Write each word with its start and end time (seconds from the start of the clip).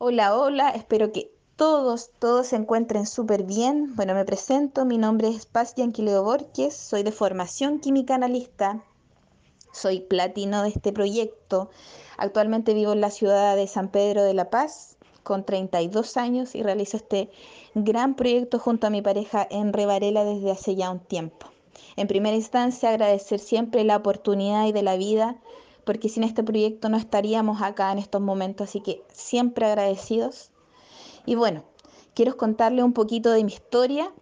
Hola, 0.00 0.38
hola, 0.38 0.70
espero 0.70 1.10
que 1.10 1.32
todos, 1.56 2.12
todos 2.20 2.46
se 2.46 2.54
encuentren 2.54 3.04
súper 3.04 3.42
bien. 3.42 3.96
Bueno, 3.96 4.14
me 4.14 4.24
presento, 4.24 4.84
mi 4.84 4.96
nombre 4.96 5.26
es 5.26 5.44
Paz 5.44 5.74
Yanquileo 5.74 6.22
Borges, 6.22 6.76
soy 6.76 7.02
de 7.02 7.10
formación 7.10 7.80
química 7.80 8.14
analista, 8.14 8.80
soy 9.72 9.98
platino 9.98 10.62
de 10.62 10.68
este 10.68 10.92
proyecto. 10.92 11.70
Actualmente 12.16 12.74
vivo 12.74 12.92
en 12.92 13.00
la 13.00 13.10
ciudad 13.10 13.56
de 13.56 13.66
San 13.66 13.88
Pedro 13.88 14.22
de 14.22 14.34
la 14.34 14.50
Paz 14.50 14.96
con 15.24 15.44
32 15.44 16.16
años 16.16 16.54
y 16.54 16.62
realizo 16.62 16.96
este 16.96 17.32
gran 17.74 18.14
proyecto 18.14 18.60
junto 18.60 18.86
a 18.86 18.90
mi 18.90 19.02
pareja 19.02 19.48
Enre 19.50 19.84
Varela 19.84 20.22
desde 20.22 20.52
hace 20.52 20.76
ya 20.76 20.90
un 20.90 21.00
tiempo. 21.00 21.48
En 21.96 22.06
primera 22.06 22.36
instancia, 22.36 22.90
agradecer 22.90 23.40
siempre 23.40 23.82
la 23.82 23.96
oportunidad 23.96 24.64
y 24.68 24.70
de 24.70 24.82
la 24.84 24.96
vida 24.96 25.38
porque 25.88 26.10
sin 26.10 26.22
este 26.22 26.44
proyecto 26.44 26.90
no 26.90 26.98
estaríamos 26.98 27.62
acá 27.62 27.90
en 27.92 27.96
estos 27.96 28.20
momentos, 28.20 28.68
así 28.68 28.82
que 28.82 29.02
siempre 29.10 29.64
agradecidos. 29.64 30.50
Y 31.24 31.34
bueno, 31.34 31.64
quiero 32.12 32.36
contarles 32.36 32.84
un 32.84 32.92
poquito 32.92 33.30
de 33.30 33.42
mi 33.42 33.54
historia, 33.54 34.12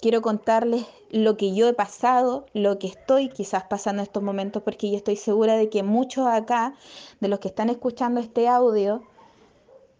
quiero 0.00 0.22
contarles 0.22 0.86
lo 1.10 1.36
que 1.36 1.54
yo 1.54 1.68
he 1.68 1.74
pasado, 1.74 2.46
lo 2.54 2.78
que 2.78 2.86
estoy 2.86 3.28
quizás 3.28 3.64
pasando 3.64 4.00
en 4.00 4.06
estos 4.06 4.22
momentos, 4.22 4.62
porque 4.62 4.90
yo 4.90 4.96
estoy 4.96 5.16
segura 5.16 5.54
de 5.56 5.68
que 5.68 5.82
muchos 5.82 6.26
acá, 6.26 6.72
de 7.20 7.28
los 7.28 7.40
que 7.40 7.48
están 7.48 7.68
escuchando 7.68 8.18
este 8.18 8.48
audio, 8.48 9.02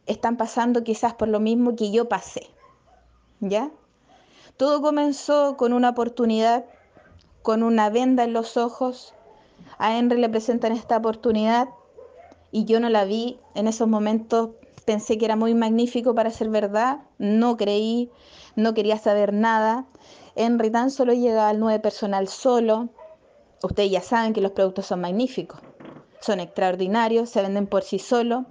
están 0.07 0.39
pasando 0.39 0.83
quizás 0.83 1.13
por 1.13 1.29
lo 1.29 1.41
mismo 1.41 1.77
que 1.77 1.91
yo 1.91 2.09
pasé. 2.09 2.49
¿Ya? 3.41 3.71
Todo 4.57 4.81
comenzó 4.81 5.59
con 5.59 5.75
una 5.75 5.91
oportunidad, 5.91 6.65
con 7.43 7.63
una 7.63 7.91
venda 7.91 8.25
en 8.25 8.33
los 8.33 8.57
ojos, 8.57 9.13
a 9.79 9.97
Henry 9.97 10.21
le 10.21 10.29
presentan 10.29 10.73
esta 10.73 10.97
oportunidad 10.97 11.69
y 12.51 12.65
yo 12.65 12.81
no 12.81 12.89
la 12.89 13.05
vi. 13.05 13.39
En 13.55 13.67
esos 13.67 13.89
momentos 13.89 14.51
pensé 14.85 15.19
que 15.19 15.25
era 15.25 15.37
muy 15.37 15.55
magnífico 15.55 16.15
para 16.15 16.31
ser 16.31 16.49
verdad, 16.51 17.01
no 17.19 17.57
creí, 17.57 18.11
no 18.57 18.75
quería 18.75 18.99
saber 18.99 19.33
nada. 19.33 19.87
Henry 20.35 20.71
tan 20.71 20.91
solo 20.91 21.13
llega 21.13 21.49
al 21.49 21.59
9 21.59 21.81
personal 21.81 22.29
solo. 22.29 22.89
Ustedes 23.63 23.91
ya 23.91 24.03
saben 24.03 24.33
que 24.33 24.41
los 24.41 24.53
productos 24.53 24.87
son 24.87 25.01
magníficos, 25.01 25.61
son 26.21 26.41
extraordinarios, 26.41 27.31
se 27.31 27.43
venden 27.43 27.67
por 27.67 27.83
sí 27.83 27.99
solos. 27.99 28.45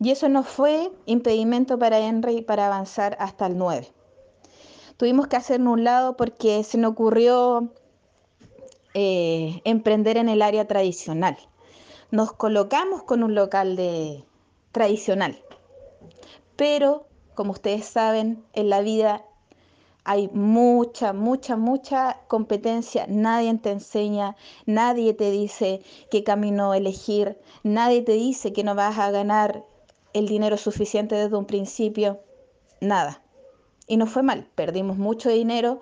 Y 0.00 0.10
eso 0.10 0.28
no 0.28 0.44
fue 0.44 0.90
impedimento 1.06 1.78
para 1.78 1.98
Henry 1.98 2.42
para 2.42 2.66
avanzar 2.66 3.16
hasta 3.20 3.46
el 3.46 3.58
9. 3.58 3.88
Tuvimos 4.96 5.28
que 5.28 5.36
hacernos 5.36 5.74
un 5.74 5.84
lado 5.84 6.16
porque 6.16 6.62
se 6.64 6.78
nos 6.78 6.92
ocurrió 6.92 7.72
eh, 9.00 9.62
emprender 9.62 10.16
en 10.16 10.28
el 10.28 10.42
área 10.42 10.66
tradicional. 10.66 11.38
Nos 12.10 12.32
colocamos 12.32 13.04
con 13.04 13.22
un 13.22 13.36
local 13.36 13.76
de 13.76 14.24
tradicional, 14.72 15.38
pero 16.56 17.06
como 17.36 17.52
ustedes 17.52 17.84
saben, 17.84 18.44
en 18.54 18.68
la 18.68 18.80
vida 18.80 19.24
hay 20.02 20.26
mucha, 20.32 21.12
mucha, 21.12 21.56
mucha 21.56 22.22
competencia. 22.26 23.06
Nadie 23.08 23.56
te 23.58 23.70
enseña, 23.70 24.34
nadie 24.66 25.14
te 25.14 25.30
dice 25.30 25.80
qué 26.10 26.24
camino 26.24 26.74
elegir, 26.74 27.38
nadie 27.62 28.02
te 28.02 28.14
dice 28.14 28.52
que 28.52 28.64
no 28.64 28.74
vas 28.74 28.98
a 28.98 29.12
ganar 29.12 29.64
el 30.12 30.26
dinero 30.26 30.56
suficiente 30.56 31.14
desde 31.14 31.36
un 31.36 31.46
principio. 31.46 32.18
Nada. 32.80 33.22
Y 33.88 33.96
no 33.96 34.06
fue 34.06 34.22
mal, 34.22 34.46
perdimos 34.54 34.98
mucho 34.98 35.30
dinero, 35.30 35.80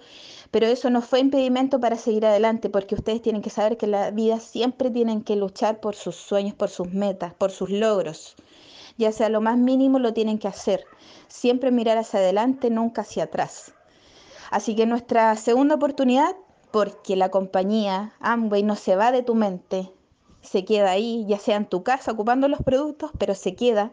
pero 0.52 0.66
eso 0.66 0.90
no 0.90 1.02
fue 1.02 1.18
impedimento 1.18 1.80
para 1.80 1.96
seguir 1.96 2.24
adelante, 2.24 2.70
porque 2.70 2.94
ustedes 2.94 3.20
tienen 3.20 3.42
que 3.42 3.50
saber 3.50 3.76
que 3.76 3.88
la 3.88 4.12
vida 4.12 4.38
siempre 4.38 4.90
tienen 4.90 5.22
que 5.22 5.34
luchar 5.34 5.80
por 5.80 5.96
sus 5.96 6.14
sueños, 6.14 6.54
por 6.54 6.70
sus 6.70 6.92
metas, 6.92 7.34
por 7.34 7.50
sus 7.50 7.68
logros. 7.68 8.36
Ya 8.96 9.10
sea 9.10 9.28
lo 9.28 9.40
más 9.40 9.58
mínimo, 9.58 9.98
lo 9.98 10.14
tienen 10.14 10.38
que 10.38 10.46
hacer. 10.46 10.84
Siempre 11.26 11.72
mirar 11.72 11.98
hacia 11.98 12.20
adelante, 12.20 12.70
nunca 12.70 13.02
hacia 13.02 13.24
atrás. 13.24 13.74
Así 14.50 14.76
que 14.76 14.86
nuestra 14.86 15.34
segunda 15.34 15.74
oportunidad, 15.74 16.36
porque 16.70 17.16
la 17.16 17.30
compañía 17.30 18.14
Amway 18.20 18.62
no 18.62 18.76
se 18.76 18.94
va 18.94 19.10
de 19.10 19.24
tu 19.24 19.34
mente, 19.34 19.90
se 20.42 20.64
queda 20.64 20.92
ahí, 20.92 21.26
ya 21.26 21.40
sea 21.40 21.56
en 21.56 21.66
tu 21.66 21.82
casa 21.82 22.12
ocupando 22.12 22.46
los 22.46 22.62
productos, 22.62 23.10
pero 23.18 23.34
se 23.34 23.56
queda. 23.56 23.92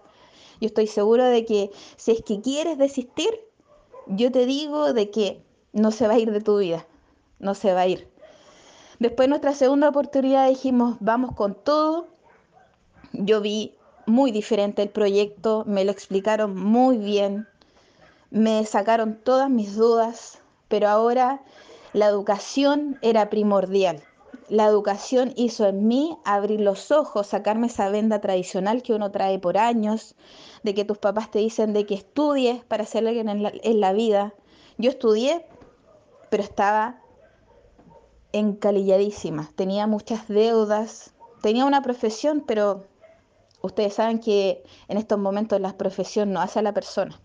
Yo 0.62 0.68
estoy 0.68 0.86
seguro 0.86 1.26
de 1.26 1.46
que 1.46 1.72
si 1.98 2.12
es 2.12 2.22
que 2.22 2.42
quieres 2.42 2.78
desistir, 2.78 3.32
yo 4.08 4.32
te 4.32 4.46
digo 4.46 4.94
de 4.94 5.10
que 5.10 5.44
no 5.72 5.92
se 5.92 6.08
va 6.08 6.14
a 6.14 6.20
ir 6.20 6.32
de 6.32 6.42
tu 6.42 6.58
vida, 6.58 6.86
no 7.40 7.56
se 7.56 7.74
va 7.74 7.82
a 7.82 7.88
ir. 7.88 8.08
Después 9.00 9.28
nuestra 9.28 9.54
segunda 9.54 9.90
oportunidad 9.90 10.48
dijimos, 10.48 10.98
vamos 11.00 11.36
con 11.36 11.56
todo. 11.56 12.08
Yo 13.12 13.42
vi 13.42 13.76
muy 14.06 14.32
diferente 14.32 14.82
el 14.82 14.90
proyecto, 14.90 15.64
me 15.66 15.86
lo 15.86 15.92
explicaron 15.92 16.56
muy 16.56 16.98
bien, 16.98 17.48
me 18.30 18.66
sacaron 18.66 19.16
todas 19.16 19.50
mis 19.50 19.76
dudas, 19.76 20.40
pero 20.68 20.88
ahora 20.90 21.42
la 21.94 22.08
educación 22.08 22.98
era 23.02 23.30
primordial. 23.30 24.02
La 24.50 24.66
educación 24.66 25.34
hizo 25.36 25.68
en 25.68 25.88
mí 25.88 26.18
abrir 26.26 26.60
los 26.60 26.92
ojos, 26.92 27.28
sacarme 27.28 27.68
esa 27.68 27.90
venda 27.90 28.20
tradicional 28.20 28.84
que 28.84 28.94
uno 28.94 29.12
trae 29.12 29.40
por 29.40 29.58
años, 29.58 30.16
de 30.64 30.74
que 30.74 30.86
tus 30.86 30.98
papás 30.98 31.30
te 31.30 31.40
dicen 31.40 31.74
de 31.74 31.86
que 31.86 31.96
estudies 31.96 32.64
para 32.66 32.86
ser 32.86 33.08
alguien 33.08 33.30
en 33.30 33.44
la, 33.44 33.52
en 33.54 33.80
la 33.80 33.94
vida. 33.94 34.34
Yo 34.78 34.90
estudié 34.90 35.46
pero 36.34 36.42
estaba 36.42 37.00
encalilladísima, 38.32 39.52
tenía 39.56 39.86
muchas 39.86 40.28
deudas, 40.28 41.14
tenía 41.44 41.64
una 41.64 41.84
profesión, 41.84 42.44
pero 42.48 42.88
ustedes 43.62 43.94
saben 43.94 44.18
que 44.18 44.64
en 44.88 44.98
estos 44.98 45.20
momentos 45.20 45.62
la 45.62 45.78
profesión 45.78 46.34
no 46.34 46.42
hace 46.42 46.58
a 46.58 46.64
la 46.64 46.74
persona. 46.74 47.22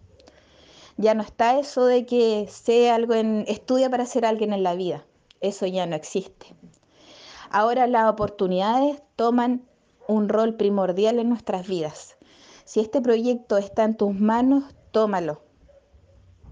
Ya 0.99 1.15
no 1.15 1.22
está 1.22 1.59
eso 1.59 1.87
de 1.87 2.05
que 2.05 2.49
sea 2.50 2.97
algo 2.97 3.15
en, 3.15 3.47
estudia 3.49 3.88
para 3.88 4.05
ser 4.05 4.26
alguien 4.26 4.53
en 4.53 4.62
la 4.62 4.75
vida. 4.75 5.06
Eso 5.41 5.65
ya 5.65 5.87
no 5.87 5.97
existe. 5.97 6.55
Ahora 7.49 7.87
las 7.87 8.10
oportunidades 8.10 9.03
toman 9.16 9.66
un 10.06 10.28
rol 10.28 10.56
primordial 10.56 11.19
en 11.19 11.31
nuestras 11.31 11.66
vidas. 11.66 12.18
Si 12.69 12.81
este 12.81 13.01
proyecto 13.01 13.56
está 13.56 13.84
en 13.84 13.97
tus 13.97 14.15
manos, 14.15 14.62
tómalo. 14.91 15.41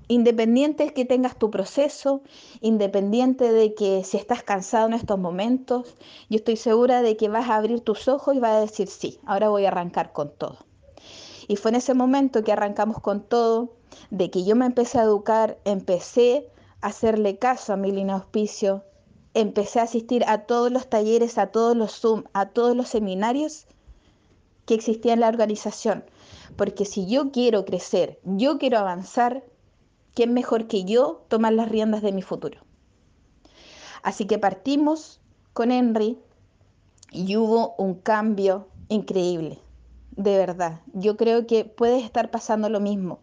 Independiente 0.09 0.85
de 0.85 0.95
que 0.95 1.05
tengas 1.05 1.39
tu 1.39 1.51
proceso, 1.51 2.23
independiente 2.63 3.53
de 3.53 3.75
que 3.75 4.03
si 4.03 4.17
estás 4.17 4.43
cansado 4.43 4.87
en 4.87 4.95
estos 4.95 5.19
momentos, 5.19 5.95
yo 6.31 6.37
estoy 6.37 6.57
segura 6.57 7.03
de 7.03 7.19
que 7.19 7.29
vas 7.29 7.51
a 7.51 7.57
abrir 7.57 7.81
tus 7.81 8.09
ojos 8.09 8.35
y 8.35 8.39
vas 8.39 8.53
a 8.53 8.61
decir, 8.61 8.89
sí, 8.89 9.21
ahora 9.27 9.51
voy 9.51 9.67
a 9.67 9.69
arrancar 9.69 10.15
con 10.15 10.31
todo. 10.31 10.57
Y 11.49 11.57
fue 11.57 11.71
en 11.71 11.75
ese 11.75 11.93
momento 11.93 12.43
que 12.43 12.53
arrancamos 12.53 12.99
con 13.01 13.21
todo, 13.21 13.75
de 14.09 14.31
que 14.31 14.43
yo 14.43 14.57
me 14.57 14.65
empecé 14.65 14.99
a 14.99 15.03
educar, 15.03 15.59
empecé 15.67 16.49
a 16.81 16.87
hacerle 16.87 17.37
caso 17.37 17.75
a 17.75 17.77
mi 17.77 17.93
línea 17.93 18.15
auspicio, 18.15 18.85
empecé 19.35 19.81
a 19.81 19.83
asistir 19.83 20.25
a 20.27 20.47
todos 20.47 20.73
los 20.73 20.89
talleres, 20.89 21.37
a 21.37 21.49
todos 21.49 21.77
los 21.77 21.93
Zoom, 22.01 22.25
a 22.33 22.49
todos 22.49 22.75
los 22.75 22.89
seminarios 22.89 23.67
que 24.67 24.75
existían 24.75 25.15
en 25.15 25.21
la 25.21 25.29
organización. 25.29 26.05
Porque 26.57 26.85
si 26.85 27.07
yo 27.07 27.31
quiero 27.33 27.65
crecer, 27.65 28.21
yo 28.25 28.59
quiero 28.59 28.79
avanzar, 28.79 29.45
¿quién 30.15 30.35
mejor 30.35 30.67
que 30.67 30.85
yo 30.85 31.25
tomar 31.29 31.55
las 31.55 31.69
riendas 31.69 32.03
de 32.03 32.13
mi 32.13 32.23
futuro? 32.23 32.61
Así 34.03 34.27
que 34.27 34.39
partimos 34.39 35.21
con 35.53 35.73
Henry 35.73 36.19
y 37.11 37.37
hubo 37.37 37.75
un 37.79 37.95
cambio 37.95 38.69
increíble, 38.89 39.59
de 40.13 40.37
verdad. 40.37 40.81
Yo 40.93 41.17
creo 41.17 41.47
que 41.47 41.65
puedes 41.65 42.05
estar 42.05 42.31
pasando 42.31 42.69
lo 42.69 42.81
mismo 42.81 43.21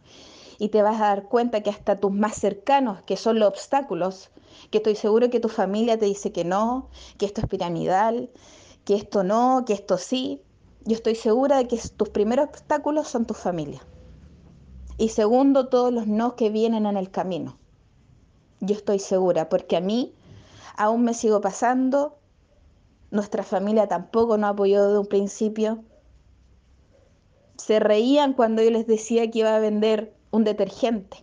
y 0.60 0.70
te 0.70 0.82
vas 0.82 1.02
a 1.02 1.08
dar 1.08 1.24
cuenta 1.24 1.62
que 1.62 1.70
hasta 1.70 2.00
tus 2.00 2.12
más 2.12 2.36
cercanos, 2.36 3.02
que 3.04 3.18
son 3.18 3.40
los 3.40 3.50
obstáculos, 3.50 4.30
que 4.72 4.78
estoy 4.78 4.96
seguro 4.96 5.30
que 5.30 5.40
tu 5.40 5.50
familia 5.50 5.98
te 5.98 6.06
dice 6.06 6.32
que 6.32 6.46
no, 6.46 6.90
que 7.18 7.26
esto 7.26 7.42
es 7.42 7.48
piramidal, 7.48 8.30
que 8.86 8.96
esto 8.96 9.24
no, 9.24 9.64
que 9.66 9.74
esto 9.74 9.98
sí, 9.98 10.42
yo 10.86 10.96
estoy 10.96 11.16
segura 11.16 11.58
de 11.58 11.68
que 11.68 11.80
tus 11.96 12.10
primeros 12.10 12.50
obstáculos 12.50 13.08
son 13.08 13.26
tu 13.26 13.34
familia. 13.34 13.82
Y 14.98 15.10
segundo, 15.10 15.68
todos 15.68 15.94
los 15.94 16.08
no 16.08 16.36
que 16.36 16.50
vienen 16.50 16.86
en 16.86 16.98
el 16.98 17.10
camino. 17.10 17.58
Yo 18.60 18.76
estoy 18.76 19.00
segura, 19.00 19.50
porque 19.50 19.78
a 19.78 19.82
mí 19.82 20.14
aún 20.76 21.04
me 21.04 21.14
sigo 21.14 21.42
pasando, 21.42 22.18
nuestra 23.12 23.44
familia 23.44 23.88
tampoco 23.88 24.38
nos 24.38 24.52
apoyó 24.52 24.86
desde 24.86 25.00
un 25.00 25.08
principio. 25.08 25.84
Se 27.58 27.80
reían 27.80 28.34
cuando 28.34 28.62
yo 28.62 28.72
les 28.72 28.88
decía 28.88 29.30
que 29.30 29.40
iba 29.40 29.56
a 29.56 29.60
vender 29.60 30.14
un 30.32 30.44
detergente. 30.44 31.18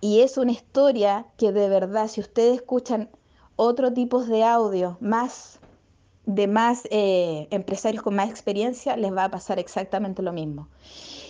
Y 0.00 0.20
es 0.20 0.36
una 0.36 0.52
historia 0.52 1.26
que 1.36 1.52
de 1.52 1.68
verdad, 1.68 2.08
si 2.08 2.20
ustedes 2.20 2.56
escuchan 2.56 3.08
otro 3.56 3.92
tipo 3.92 4.24
de 4.24 4.44
audio, 4.44 4.96
más 5.00 5.60
de 6.26 6.46
más 6.46 6.82
eh, 6.90 7.48
empresarios 7.50 8.02
con 8.02 8.14
más 8.14 8.30
experiencia, 8.30 8.96
les 8.96 9.12
va 9.12 9.24
a 9.24 9.30
pasar 9.30 9.58
exactamente 9.58 10.22
lo 10.22 10.32
mismo. 10.32 10.68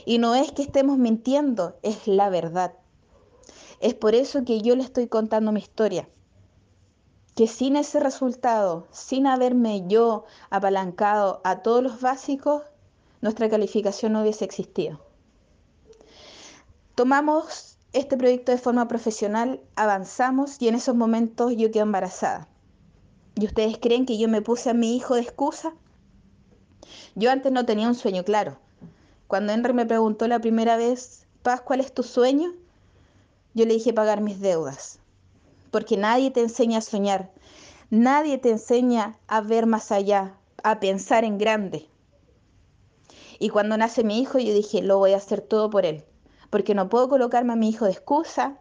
Y 0.07 0.19
no 0.19 0.35
es 0.35 0.53
que 0.53 0.63
estemos 0.63 0.99
mintiendo, 0.99 1.77
es 1.83 2.07
la 2.07 2.29
verdad. 2.29 2.75
Es 3.81 3.95
por 3.95 4.15
eso 4.15 4.45
que 4.45 4.61
yo 4.61 4.77
le 4.77 4.83
estoy 4.83 5.09
contando 5.09 5.53
mi 5.53 5.61
historia. 5.61 6.09
Que 7.35 7.49
sin 7.49 7.77
ese 7.77 7.99
resultado, 7.99 8.87
sin 8.93 9.27
haberme 9.27 9.85
yo 9.89 10.25
apalancado 10.51 11.41
a 11.43 11.63
todos 11.63 11.83
los 11.83 12.01
básicos, 12.01 12.63
nuestra 13.21 13.49
calificación 13.49 14.13
no 14.13 14.23
hubiese 14.23 14.45
existido. 14.45 15.01
Tomamos 16.95 17.79
este 17.93 18.17
proyecto 18.17 18.53
de 18.53 18.59
forma 18.59 18.87
profesional, 18.87 19.61
avanzamos 19.75 20.61
y 20.61 20.69
en 20.69 20.77
esos 20.77 20.95
momentos 20.95 21.53
yo 21.57 21.71
quedo 21.71 21.85
embarazada. 21.85 22.49
¿Y 23.37 23.47
ustedes 23.47 23.79
creen 23.79 24.07
que 24.07 24.17
yo 24.17 24.29
me 24.29 24.43
puse 24.43 24.71
a 24.71 24.75
mi 24.75 24.97
hijo 24.97 25.17
de 25.17 25.23
excusa? 25.23 25.75
Yo 27.17 27.31
antes 27.31 27.51
no 27.51 27.67
tenía 27.67 27.89
un 27.89 27.95
sueño 27.95 28.25
claro. 28.25 28.59
Cuando 29.27 29.53
Henry 29.53 29.73
me 29.73 29.87
preguntó 29.87 30.29
la 30.29 30.41
primera 30.41 30.77
vez, 30.77 31.27
Paz, 31.43 31.61
¿cuál 31.61 31.81
es 31.81 31.93
tu 31.93 32.03
sueño? 32.03 32.53
Yo 33.55 33.67
le 33.67 33.75
dije 33.75 33.93
pagar 33.93 34.21
mis 34.21 34.41
deudas. 34.41 35.01
Porque 35.71 35.97
nadie 35.97 36.31
te 36.31 36.41
enseña 36.41 36.79
a 36.79 36.83
soñar. 36.83 37.33
Nadie 37.91 38.39
te 38.39 38.51
enseña 38.51 39.19
a 39.27 39.41
ver 39.41 39.67
más 39.67 39.91
allá, 39.91 40.37
a 40.63 40.79
pensar 40.79 41.25
en 41.25 41.37
grande. 41.37 41.89
Y 43.41 43.49
cuando 43.49 43.77
nace 43.77 44.05
mi 44.05 44.21
hijo, 44.21 44.39
yo 44.39 44.55
dije, 44.55 44.83
lo 44.83 44.99
voy 44.99 45.13
a 45.13 45.17
hacer 45.17 45.41
todo 45.41 45.71
por 45.71 45.85
él. 45.85 46.05
Porque 46.51 46.75
no 46.75 46.89
puedo 46.89 47.09
colocarme 47.09 47.53
a 47.53 47.57
mi 47.57 47.69
hijo 47.69 47.85
de 47.85 47.93
excusa 47.93 48.57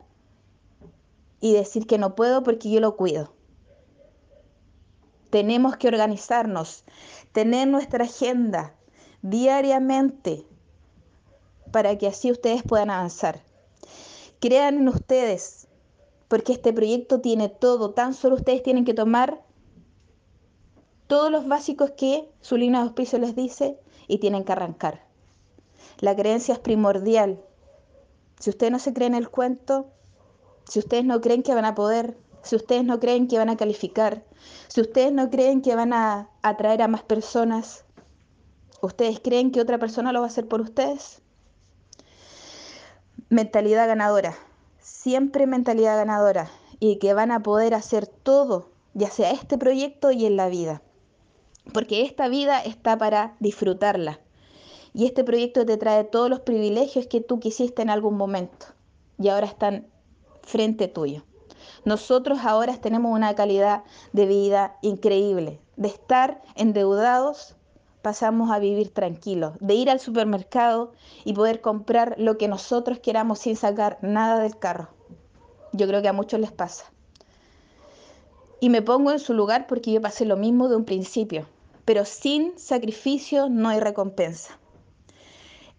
y 1.39 1.53
decir 1.53 1.85
que 1.85 1.99
no 1.99 2.15
puedo 2.15 2.41
porque 2.41 2.71
yo 2.71 2.79
lo 2.79 2.95
cuido. 2.95 3.33
Tenemos 5.33 5.77
que 5.77 5.87
organizarnos, 5.87 6.83
tener 7.31 7.67
nuestra 7.67 8.03
agenda 8.03 8.75
diariamente 9.23 10.45
para 11.71 11.97
que 11.97 12.05
así 12.05 12.29
ustedes 12.29 12.61
puedan 12.61 12.91
avanzar. 12.91 13.41
Crean 14.39 14.77
en 14.77 14.87
ustedes, 14.89 15.67
porque 16.27 16.53
este 16.53 16.71
proyecto 16.71 17.19
tiene 17.19 17.49
todo, 17.49 17.95
tan 17.95 18.13
solo 18.13 18.35
ustedes 18.35 18.61
tienen 18.61 18.85
que 18.85 18.93
tomar 18.93 19.41
todos 21.07 21.31
los 21.31 21.47
básicos 21.47 21.89
que 21.97 22.29
su 22.41 22.55
línea 22.55 22.81
de 22.81 22.85
auspicio 22.85 23.17
les 23.17 23.35
dice 23.35 23.79
y 24.07 24.19
tienen 24.19 24.43
que 24.43 24.51
arrancar. 24.51 25.03
La 25.97 26.15
creencia 26.15 26.53
es 26.53 26.59
primordial. 26.59 27.41
Si 28.39 28.51
ustedes 28.51 28.71
no 28.71 28.77
se 28.77 28.93
creen 28.93 29.15
el 29.15 29.29
cuento, 29.29 29.87
si 30.69 30.77
ustedes 30.77 31.05
no 31.05 31.21
creen 31.21 31.41
que 31.41 31.55
van 31.55 31.65
a 31.65 31.73
poder, 31.73 32.19
si 32.43 32.55
ustedes 32.55 32.83
no 32.83 32.99
creen 32.99 33.27
que 33.27 33.37
van 33.37 33.49
a 33.49 33.57
calificar, 33.57 34.23
si 34.67 34.81
ustedes 34.81 35.11
no 35.11 35.29
creen 35.29 35.61
que 35.61 35.75
van 35.75 35.93
a 35.93 36.29
atraer 36.41 36.81
a 36.81 36.87
más 36.87 37.03
personas, 37.03 37.85
¿ustedes 38.81 39.19
creen 39.19 39.51
que 39.51 39.61
otra 39.61 39.79
persona 39.79 40.11
lo 40.11 40.19
va 40.19 40.27
a 40.27 40.29
hacer 40.29 40.47
por 40.47 40.61
ustedes? 40.61 41.21
Mentalidad 43.29 43.87
ganadora, 43.87 44.35
siempre 44.79 45.47
mentalidad 45.47 45.95
ganadora 45.95 46.51
y 46.79 46.97
que 46.97 47.13
van 47.13 47.31
a 47.31 47.41
poder 47.41 47.73
hacer 47.73 48.07
todo, 48.07 48.69
ya 48.93 49.09
sea 49.09 49.31
este 49.31 49.57
proyecto 49.57 50.11
y 50.11 50.25
en 50.25 50.35
la 50.35 50.49
vida. 50.49 50.81
Porque 51.73 52.03
esta 52.03 52.27
vida 52.27 52.59
está 52.59 52.97
para 52.97 53.37
disfrutarla. 53.39 54.19
Y 54.93 55.05
este 55.05 55.23
proyecto 55.23 55.65
te 55.65 55.77
trae 55.77 56.03
todos 56.03 56.29
los 56.29 56.41
privilegios 56.41 57.07
que 57.07 57.21
tú 57.21 57.39
quisiste 57.39 57.81
en 57.81 57.89
algún 57.89 58.15
momento 58.15 58.67
y 59.17 59.29
ahora 59.29 59.47
están 59.47 59.87
frente 60.43 60.87
tuyo. 60.87 61.23
Nosotros 61.85 62.39
ahora 62.43 62.77
tenemos 62.77 63.13
una 63.13 63.35
calidad 63.35 63.83
de 64.13 64.25
vida 64.25 64.77
increíble. 64.81 65.59
De 65.75 65.89
estar 65.89 66.41
endeudados 66.55 67.55
pasamos 68.01 68.51
a 68.51 68.59
vivir 68.59 68.93
tranquilos, 68.93 69.53
de 69.59 69.73
ir 69.75 69.89
al 69.89 69.99
supermercado 69.99 70.91
y 71.23 71.33
poder 71.33 71.61
comprar 71.61 72.15
lo 72.17 72.37
que 72.37 72.47
nosotros 72.47 72.99
queramos 72.99 73.39
sin 73.39 73.55
sacar 73.55 73.97
nada 74.01 74.39
del 74.39 74.57
carro. 74.57 74.89
Yo 75.71 75.87
creo 75.87 76.01
que 76.01 76.09
a 76.09 76.13
muchos 76.13 76.39
les 76.39 76.51
pasa. 76.51 76.85
Y 78.59 78.69
me 78.69 78.81
pongo 78.81 79.11
en 79.11 79.19
su 79.19 79.33
lugar 79.33 79.67
porque 79.67 79.91
yo 79.91 80.01
pasé 80.01 80.25
lo 80.25 80.37
mismo 80.37 80.69
de 80.69 80.75
un 80.75 80.85
principio, 80.85 81.47
pero 81.85 82.05
sin 82.05 82.57
sacrificio 82.57 83.49
no 83.49 83.69
hay 83.69 83.79
recompensa. 83.79 84.57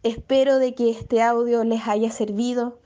Espero 0.03 0.59
de 0.59 0.75
que 0.75 0.91
este 0.91 1.23
audio 1.23 1.65
les 1.65 1.87
haya 1.89 2.11
servido 2.11 2.79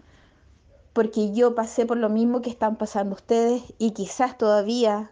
porque 0.92 1.32
yo 1.32 1.54
pasé 1.54 1.86
por 1.86 1.96
lo 1.96 2.08
mismo 2.08 2.40
que 2.40 2.50
están 2.50 2.76
pasando 2.76 3.14
ustedes 3.14 3.62
y 3.78 3.92
quizás 3.92 4.36
todavía 4.36 5.10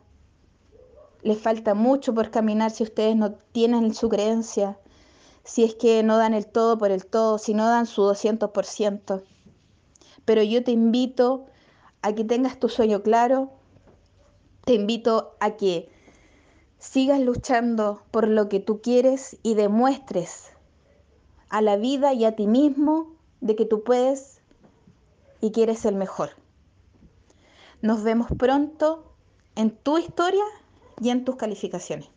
les 1.23 1.41
falta 1.41 1.75
mucho 1.75 2.15
por 2.15 2.31
caminar 2.31 2.71
si 2.71 2.85
ustedes 2.85 3.17
no 3.17 3.33
tienen 3.53 3.95
su 3.95 4.09
creencia, 4.09 4.79
si 5.45 5.65
es 5.65 5.75
que 5.75 6.03
no 6.03 6.19
dan 6.19 6.35
el 6.35 6.47
todo 6.47 6.79
por 6.79 6.91
el 6.91 7.07
todo, 7.07 7.39
si 7.39 7.55
no 7.55 7.67
dan 7.67 7.87
su 7.87 8.03
200%. 8.03 9.23
Pero 10.25 10.43
yo 10.43 10.63
te 10.65 10.73
invito 10.73 11.47
a 12.03 12.15
que 12.15 12.25
tengas 12.25 12.59
tu 12.59 12.69
sueño 12.69 13.03
claro, 13.03 13.51
te 14.65 14.75
invito 14.75 15.37
a 15.41 15.57
que 15.57 15.89
sigas 16.79 17.21
luchando 17.21 18.03
por 18.11 18.29
lo 18.29 18.49
que 18.49 18.61
tú 18.61 18.81
quieres 18.81 19.37
y 19.43 19.55
demuestres 19.55 20.53
a 21.49 21.63
la 21.63 21.77
vida 21.77 22.13
y 22.13 22.25
a 22.25 22.37
ti 22.37 22.47
mismo 22.47 23.15
de 23.41 23.57
que 23.57 23.65
tú 23.65 23.83
puedes 23.83 24.36
y 25.41 25.53
que 25.53 25.63
eres 25.63 25.85
el 25.85 25.95
mejor. 25.95 26.31
Nos 27.83 28.03
vemos 28.03 28.29
pronto 28.39 29.13
en 29.55 29.71
tu 29.71 29.99
historia 29.99 30.45
y 31.01 31.11
en 31.11 31.25
tus 31.25 31.37
calificaciones. 31.37 32.09